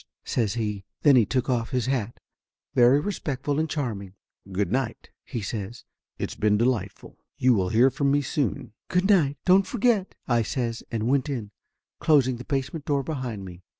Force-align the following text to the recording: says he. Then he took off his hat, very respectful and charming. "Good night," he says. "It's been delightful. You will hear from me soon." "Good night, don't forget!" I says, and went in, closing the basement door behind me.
says 0.25 0.55
he. 0.55 0.83
Then 1.03 1.15
he 1.15 1.27
took 1.27 1.47
off 1.47 1.69
his 1.69 1.85
hat, 1.85 2.19
very 2.73 2.99
respectful 2.99 3.59
and 3.59 3.69
charming. 3.69 4.15
"Good 4.51 4.71
night," 4.71 5.11
he 5.23 5.41
says. 5.43 5.85
"It's 6.17 6.33
been 6.33 6.57
delightful. 6.57 7.19
You 7.37 7.53
will 7.53 7.69
hear 7.69 7.91
from 7.91 8.11
me 8.11 8.23
soon." 8.23 8.73
"Good 8.87 9.07
night, 9.07 9.37
don't 9.45 9.67
forget!" 9.67 10.15
I 10.27 10.41
says, 10.41 10.81
and 10.91 11.07
went 11.07 11.29
in, 11.29 11.51
closing 11.99 12.37
the 12.37 12.45
basement 12.45 12.85
door 12.85 13.03
behind 13.03 13.45
me. 13.45 13.61